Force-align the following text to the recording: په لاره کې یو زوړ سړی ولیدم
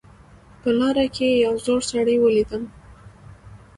په 0.61 0.69
لاره 0.79 1.05
کې 1.15 1.27
یو 1.45 1.53
زوړ 1.65 1.81
سړی 1.91 2.17
ولیدم 2.19 2.63